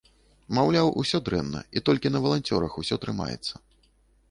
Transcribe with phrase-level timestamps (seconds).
[0.57, 3.53] Маўляў, усё дрэнна і толькі на валанцёрах усё трымаецца.